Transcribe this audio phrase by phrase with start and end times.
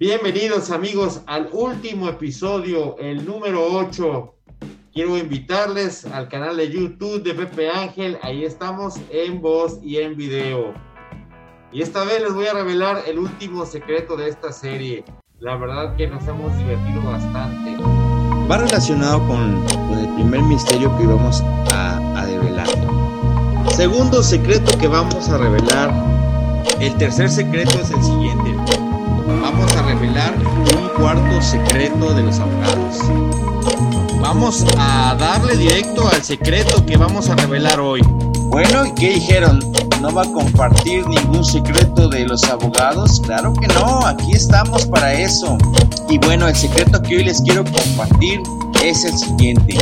[0.00, 4.34] Bienvenidos amigos al último episodio, el número 8.
[4.92, 8.18] Quiero invitarles al canal de YouTube de Pepe Ángel.
[8.22, 10.74] Ahí estamos en voz y en video.
[11.70, 15.04] Y esta vez les voy a revelar el último secreto de esta serie.
[15.38, 17.76] La verdad que nos hemos divertido bastante.
[18.50, 19.64] Va relacionado con,
[19.96, 21.40] el primer misterio que vamos
[21.70, 22.66] a, a develar.
[23.70, 25.94] Segundo secreto que vamos a revelar.
[26.80, 28.73] El tercer secreto es el siguiente
[29.94, 30.34] revelar
[30.76, 32.98] un cuarto secreto de los abogados.
[34.20, 38.00] Vamos a darle directo al secreto que vamos a revelar hoy.
[38.48, 39.60] Bueno, ¿y qué dijeron?
[40.00, 43.20] ¿No va a compartir ningún secreto de los abogados?
[43.20, 45.56] Claro que no, aquí estamos para eso.
[46.08, 48.40] Y bueno, el secreto que hoy les quiero compartir
[48.82, 49.78] es el siguiente.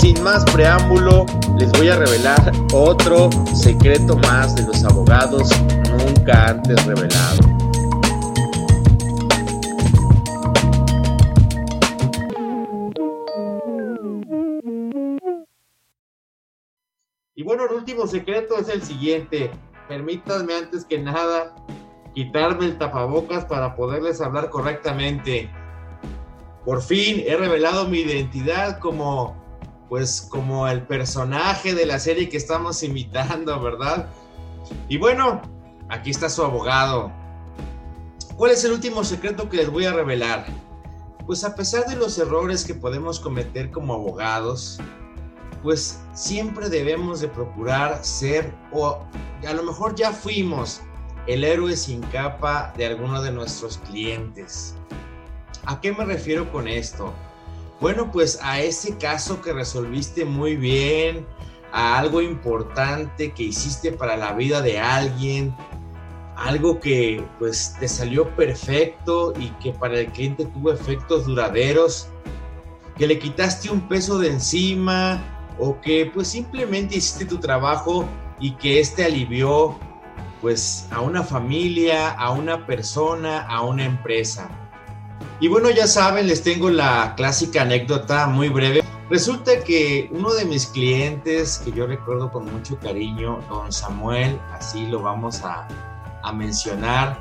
[0.00, 1.26] Sin más preámbulo,
[1.58, 5.50] les voy a revelar otro secreto más de los abogados
[5.98, 7.51] nunca antes revelado.
[17.34, 19.50] Y bueno, el último secreto es el siguiente.
[19.88, 21.54] Permítanme antes que nada
[22.14, 25.50] quitarme el tapabocas para poderles hablar correctamente.
[26.66, 29.40] Por fin he revelado mi identidad como
[29.88, 34.10] pues como el personaje de la serie que estamos imitando, ¿verdad?
[34.88, 35.40] Y bueno,
[35.88, 37.10] aquí está su abogado.
[38.36, 40.46] ¿Cuál es el último secreto que les voy a revelar?
[41.26, 44.78] Pues a pesar de los errores que podemos cometer como abogados,
[45.62, 49.04] pues siempre debemos de procurar ser, o
[49.46, 50.80] a lo mejor ya fuimos,
[51.26, 54.74] el héroe sin capa de alguno de nuestros clientes.
[55.64, 57.12] ¿A qué me refiero con esto?
[57.80, 61.26] Bueno, pues a ese caso que resolviste muy bien,
[61.72, 65.54] a algo importante que hiciste para la vida de alguien,
[66.36, 72.08] algo que pues te salió perfecto y que para el cliente tuvo efectos duraderos,
[72.96, 75.22] que le quitaste un peso de encima,
[75.58, 78.06] o que pues simplemente hiciste tu trabajo
[78.40, 79.78] y que este alivió
[80.40, 84.50] pues a una familia, a una persona, a una empresa.
[85.38, 88.82] Y bueno, ya saben, les tengo la clásica anécdota muy breve.
[89.08, 94.86] Resulta que uno de mis clientes, que yo recuerdo con mucho cariño, don Samuel, así
[94.86, 95.68] lo vamos a,
[96.22, 97.18] a mencionar,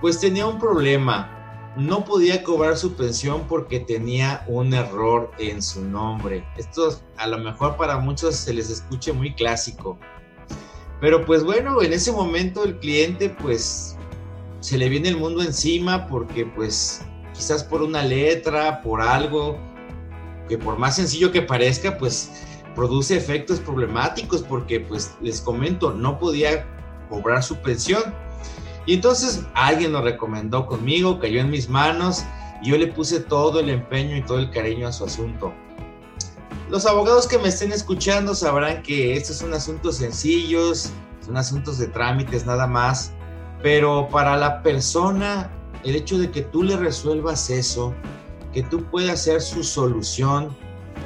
[0.00, 1.39] pues tenía un problema
[1.76, 6.44] no podía cobrar su pensión porque tenía un error en su nombre.
[6.56, 9.98] Esto a lo mejor para muchos se les escuche muy clásico.
[11.00, 13.96] Pero pues bueno, en ese momento el cliente pues
[14.60, 19.58] se le viene el mundo encima porque pues quizás por una letra, por algo
[20.48, 22.30] que por más sencillo que parezca pues
[22.74, 26.66] produce efectos problemáticos porque pues les comento, no podía
[27.08, 28.02] cobrar su pensión
[28.90, 32.24] y entonces alguien lo recomendó conmigo, cayó en mis manos
[32.60, 35.52] y yo le puse todo el empeño y todo el cariño a su asunto.
[36.68, 40.90] Los abogados que me estén escuchando sabrán que estos son asuntos sencillos,
[41.24, 43.12] son asuntos de trámites nada más,
[43.62, 45.48] pero para la persona
[45.84, 47.94] el hecho de que tú le resuelvas eso,
[48.52, 50.48] que tú puedas ser su solución,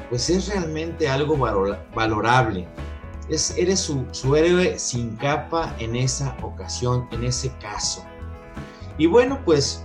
[0.09, 2.67] pues es realmente algo valorable
[3.29, 8.05] eres su, su héroe sin capa en esa ocasión, en ese caso.
[8.99, 9.85] Y bueno, pues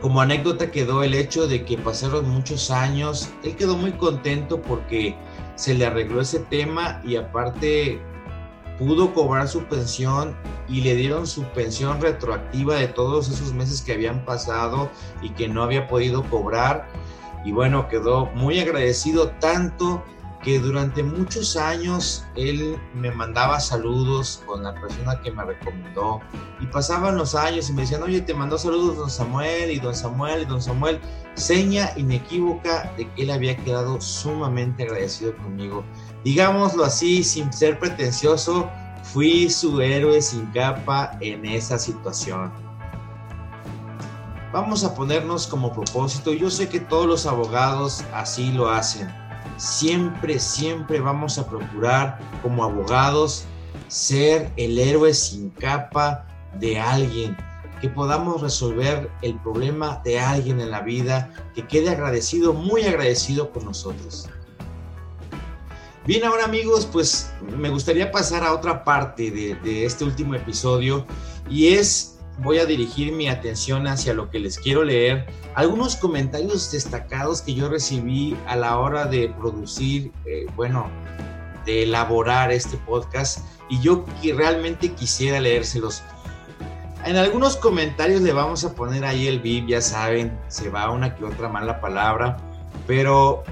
[0.00, 5.16] como anécdota quedó el hecho de que pasaron muchos años, él quedó muy contento porque
[5.54, 8.00] se le arregló ese tema y aparte
[8.78, 10.36] pudo cobrar su pensión
[10.68, 14.90] y le dieron su pensión retroactiva de todos esos meses que habían pasado
[15.22, 16.86] y que no había podido cobrar.
[17.44, 20.02] Y bueno, quedó muy agradecido tanto
[20.44, 26.20] que durante muchos años él me mandaba saludos con la persona que me recomendó
[26.60, 29.94] y pasaban los años y me decían, oye, te mandó saludos don Samuel y don
[29.94, 31.00] Samuel y don Samuel,
[31.34, 35.82] seña inequívoca de que él había quedado sumamente agradecido conmigo.
[36.24, 38.68] Digámoslo así, sin ser pretencioso,
[39.02, 42.52] fui su héroe sin capa en esa situación.
[44.52, 49.23] Vamos a ponernos como propósito, yo sé que todos los abogados así lo hacen
[49.56, 53.44] siempre, siempre vamos a procurar como abogados
[53.88, 56.26] ser el héroe sin capa
[56.58, 57.36] de alguien,
[57.80, 63.50] que podamos resolver el problema de alguien en la vida, que quede agradecido, muy agradecido
[63.50, 64.28] con nosotros.
[66.06, 71.06] Bien, ahora amigos, pues me gustaría pasar a otra parte de, de este último episodio
[71.48, 75.26] y es voy a dirigir mi atención hacia lo que les quiero leer.
[75.54, 80.90] Algunos comentarios destacados que yo recibí a la hora de producir, eh, bueno,
[81.64, 83.38] de elaborar este podcast
[83.68, 84.04] y yo
[84.34, 86.02] realmente quisiera leérselos.
[87.04, 91.14] En algunos comentarios le vamos a poner ahí el VIP, ya saben, se va una
[91.14, 92.38] que otra mala palabra,
[92.86, 93.44] pero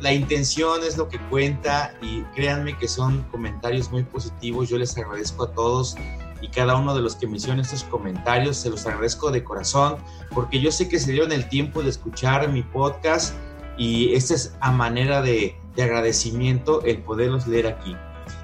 [0.00, 4.68] la intención es lo que cuenta y créanme que son comentarios muy positivos.
[4.68, 5.96] Yo les agradezco a todos
[6.40, 9.96] y cada uno de los que mencionan estos comentarios, se los agradezco de corazón
[10.34, 13.34] porque yo sé que se dieron el tiempo de escuchar mi podcast
[13.76, 17.96] y esta es a manera de, de agradecimiento el poderlos leer aquí.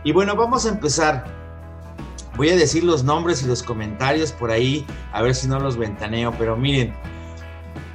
[0.05, 1.25] Y bueno, vamos a empezar.
[2.37, 5.77] Voy a decir los nombres y los comentarios por ahí, a ver si no los
[5.77, 6.95] ventaneo, pero miren,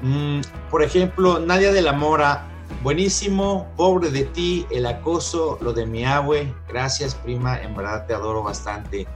[0.02, 2.48] mm, por ejemplo, Nadia de la Mora
[2.84, 6.54] Buenísimo, pobre de ti, el acoso, lo de mi abue.
[6.68, 9.08] Gracias, prima, en verdad te adoro bastante.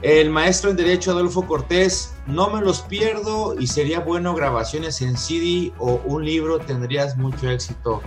[0.00, 5.16] El maestro en Derecho Adolfo Cortés, no me los pierdo y sería bueno grabaciones en
[5.16, 8.00] CD o un libro, tendrías mucho éxito.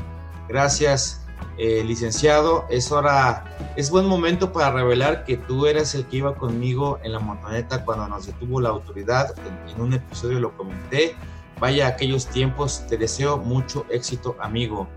[0.48, 1.22] Gracias,
[1.58, 2.66] eh, licenciado.
[2.70, 3.44] Es hora,
[3.76, 7.84] es buen momento para revelar que tú eras el que iba conmigo en la montoneta
[7.84, 9.36] cuando nos detuvo la autoridad.
[9.76, 11.16] en un episodio lo comenté.
[11.60, 14.88] Vaya aquellos tiempos, te deseo mucho éxito, amigo.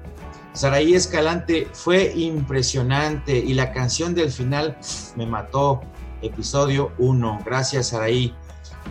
[0.55, 4.79] Saraí Escalante fue impresionante y la canción del final
[5.17, 5.83] me mató.
[6.25, 7.43] Episodio 1.
[7.45, 8.35] Gracias, Saraí.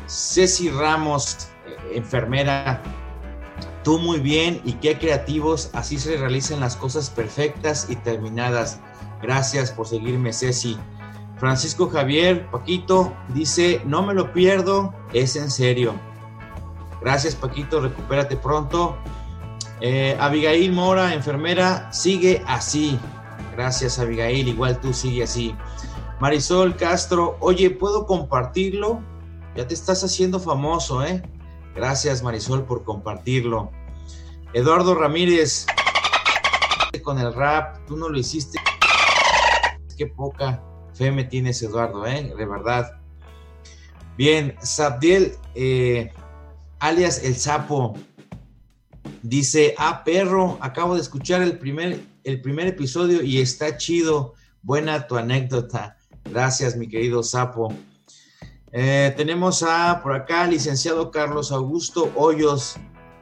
[0.07, 2.81] Ceci Ramos, eh, enfermera,
[3.83, 8.79] tú muy bien y qué creativos, así se realizan las cosas perfectas y terminadas.
[9.21, 10.77] Gracias por seguirme, Ceci.
[11.37, 15.93] Francisco Javier, Paquito, dice, no me lo pierdo, es en serio.
[17.01, 18.97] Gracias, Paquito, recupérate pronto.
[19.81, 22.97] Eh, Abigail Mora, enfermera, sigue así.
[23.57, 25.53] Gracias, Abigail, igual tú sigue así.
[26.19, 29.01] Marisol Castro, oye, ¿puedo compartirlo?
[29.55, 31.21] Ya te estás haciendo famoso, ¿eh?
[31.75, 33.71] Gracias, Marisol, por compartirlo.
[34.53, 35.65] Eduardo Ramírez,
[37.01, 38.59] con el rap, tú no lo hiciste.
[39.97, 40.63] Qué poca
[40.93, 42.33] fe me tienes, Eduardo, ¿eh?
[42.37, 42.99] De verdad.
[44.17, 46.13] Bien, Sabdiel, eh,
[46.79, 47.95] alias El Sapo,
[49.23, 55.07] dice, ah, perro, acabo de escuchar el primer, el primer episodio y está chido, buena
[55.07, 55.97] tu anécdota.
[56.33, 57.71] Gracias, mi querido Sapo.
[58.71, 62.77] Eh, tenemos a por acá, licenciado Carlos Augusto Hoyos.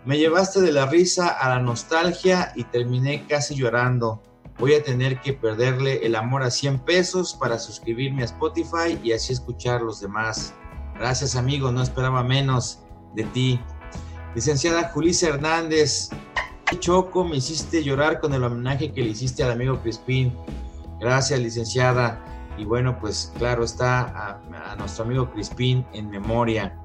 [0.06, 4.24] Me llevaste de la risa a la nostalgia y terminé casi llorando.
[4.60, 9.12] Voy a tener que perderle el amor a 100 pesos para suscribirme a Spotify y
[9.12, 10.54] así escuchar los demás.
[10.98, 12.80] Gracias amigo, no esperaba menos
[13.14, 13.60] de ti.
[14.36, 16.12] Licenciada Julissa Hernández,
[16.80, 20.34] Choco, me hiciste llorar con el homenaje que le hiciste al amigo Crispín.
[21.02, 22.31] Gracias, licenciada.
[22.58, 26.78] Y bueno, pues claro, está a, nuestro amigo Crispín en memoria.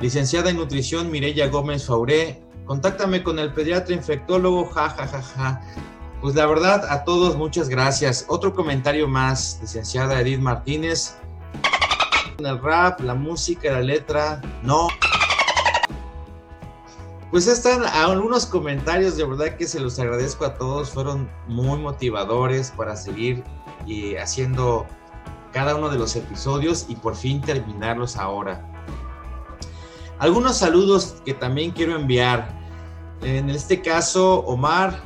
[0.00, 5.60] Licenciada en nutrición Mireya Gómez Fauré, contáctame con el pediatra infectólogo, ja, ja, ja, ja.
[6.20, 8.26] Pues la verdad, a todos muchas gracias.
[8.28, 11.16] Otro comentario más, licenciada Edith Martínez.
[12.38, 14.88] El rap, la música, la letra, no.
[17.30, 22.70] Pues están algunos comentarios, de verdad que se los agradezco a todos, fueron muy motivadores
[22.72, 23.42] para seguir
[23.86, 24.86] eh, haciendo
[25.52, 28.66] cada uno de los episodios y por fin terminarlos ahora.
[30.18, 32.48] Algunos saludos que también quiero enviar.
[33.22, 35.00] En este caso, Omar,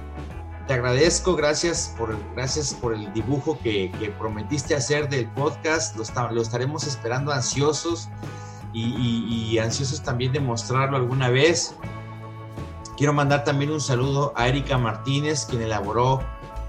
[0.66, 5.96] te agradezco, gracias por, gracias por el dibujo que, prometiste hacer del podcast.
[5.96, 8.08] Lo, estaremos esperando ansiosos
[8.72, 11.74] y ansiosos también de mostrarlo alguna vez.
[12.96, 16.20] Quiero mandar también un saludo a Erika Martínez, quien elaboró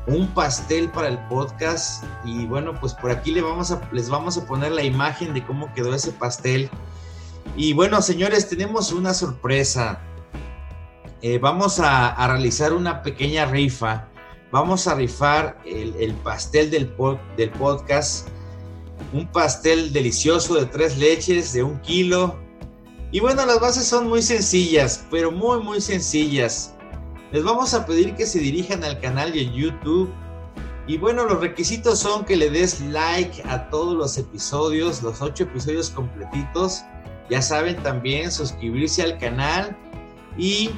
[0.07, 2.03] un pastel para el podcast.
[2.25, 5.45] Y bueno, pues por aquí les vamos a, les vamos a poner la imagen de
[5.45, 6.69] cómo quedó ese pastel.
[7.55, 9.99] Y bueno, señores, tenemos una sorpresa.
[11.21, 14.07] Eh, vamos a, realizar una pequeña rifa.
[14.51, 16.93] Vamos a rifar el, pastel del,
[17.35, 18.27] del podcast.
[19.13, 22.37] Un pastel delicioso de tres leches, de un kilo
[23.11, 26.73] y bueno, las bases son muy sencillas, pero muy muy sencillas.
[27.31, 30.09] Les vamos a pedir que se dirijan al canal de YouTube.
[30.87, 35.43] Y bueno, los requisitos son que le des like a todos los episodios, los ocho
[35.43, 36.83] episodios completitos.
[37.29, 39.75] Ya saben también suscribirse al canal
[40.37, 40.69] y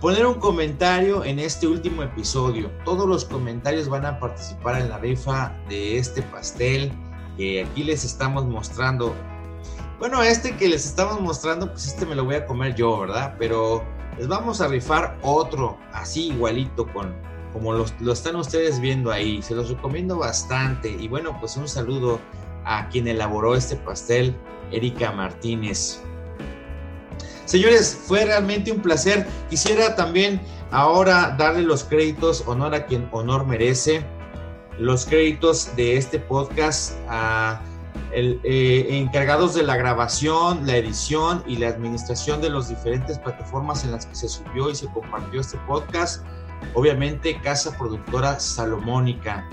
[0.00, 2.70] poner un comentario en este último episodio.
[2.84, 6.92] Todos los comentarios van a participar en la rifa de este pastel
[7.36, 9.14] que aquí les estamos mostrando
[9.98, 13.34] bueno, este que les estamos mostrando, pues este me lo voy a comer yo, ¿verdad?
[13.36, 13.84] Pero
[14.18, 17.14] les vamos a rifar otro, así igualito, con,
[17.52, 19.40] como lo, lo están ustedes viendo ahí.
[19.42, 20.90] Se los recomiendo bastante.
[20.90, 22.20] Y bueno, pues un saludo
[22.64, 24.34] a quien elaboró este pastel,
[24.72, 26.02] Erika Martínez.
[27.44, 29.26] Señores, fue realmente un placer.
[29.48, 34.04] Quisiera también ahora darle los créditos, honor a quien honor merece,
[34.78, 37.62] los créditos de este podcast a
[38.12, 43.92] eh, encargados de la grabación, la edición y la administración de las diferentes plataformas en
[43.92, 46.24] las que se subió y se compartió este podcast.
[46.74, 49.48] Obviamente, Casa Productora Salomónica.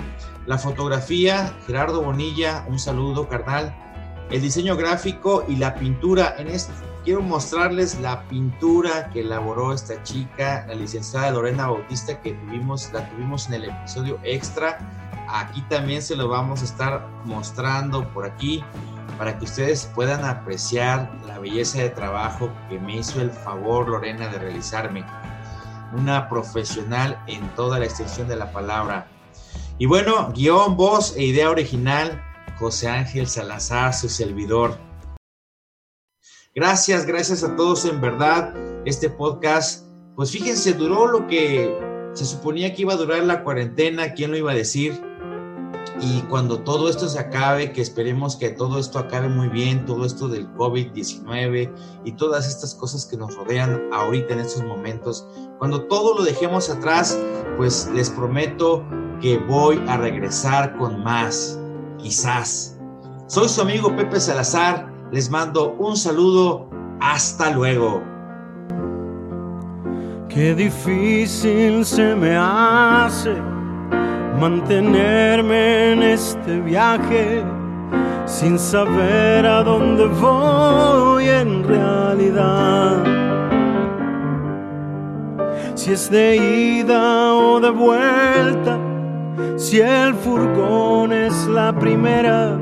[0.46, 3.76] La fotografía, Gerardo Bonilla, un saludo carnal.
[4.30, 6.36] El diseño gráfico y la pintura.
[6.38, 12.34] En este, quiero mostrarles la pintura que elaboró esta chica, la licenciada Lorena Bautista, que
[12.34, 15.05] tuvimos, la tuvimos en el episodio extra
[15.38, 18.64] Aquí también se lo vamos a estar mostrando por aquí
[19.18, 24.30] para que ustedes puedan apreciar la belleza de trabajo que me hizo el favor Lorena
[24.30, 25.06] de realizarme.
[25.94, 29.08] Una profesional en toda la extensión de la palabra.
[29.78, 32.24] Y bueno, guion, voz e idea original,
[32.58, 34.80] José Ángel Salazar, su servidor.
[36.56, 38.54] Gracias, gracias a todos en verdad.
[38.86, 41.78] Este podcast, pues fíjense, duró lo que
[42.14, 45.05] se suponía que iba a durar la cuarentena, ¿quién lo iba a decir?
[46.02, 50.06] Y cuando todo esto se acabe, que esperemos que todo esto acabe muy bien, todo
[50.06, 51.72] esto del COVID-19
[52.04, 55.26] y todas estas cosas que nos rodean ahorita en estos momentos,
[55.58, 57.18] cuando todo lo dejemos atrás,
[57.56, 58.84] pues les prometo
[59.22, 61.60] que voy a regresar con más,
[61.98, 62.78] quizás.
[63.28, 68.04] Soy su amigo Pepe Salazar, les mando un saludo, hasta luego.
[70.28, 73.55] Qué difícil se me hace
[74.40, 77.44] mantenerme en este viaje
[78.26, 83.04] sin saber a dónde voy en realidad.
[85.76, 88.80] Si es de ida o de vuelta,
[89.58, 92.58] si el furgón es la primera,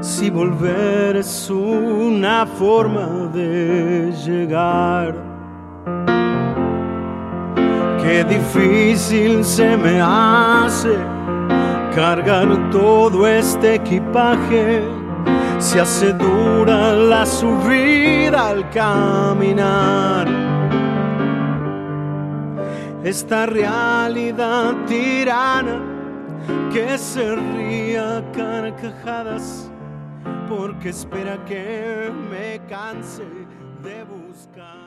[0.00, 5.14] si volver es una forma de llegar.
[8.08, 10.96] Qué difícil se me hace
[11.94, 14.82] cargar todo este equipaje.
[15.58, 20.26] Se hace dura la subida al caminar.
[23.04, 25.78] Esta realidad tirana
[26.72, 29.70] que se ría carcajadas
[30.48, 33.26] porque espera que me canse
[33.82, 34.77] de buscar.